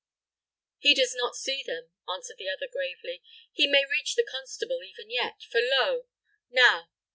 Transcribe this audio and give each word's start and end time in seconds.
"He 0.79 0.95
does 0.95 1.13
not 1.15 1.35
see 1.35 1.61
them," 1.61 1.91
answered 2.11 2.37
the 2.39 2.49
other, 2.49 2.67
gravely. 2.67 3.21
"He 3.53 3.67
may 3.67 3.85
reach 3.85 4.15
the 4.15 4.27
constable, 4.27 4.81
even 4.83 5.11
yet; 5.11 5.43
for 5.51 5.61
lo, 5.61 6.07
now! 6.49 6.89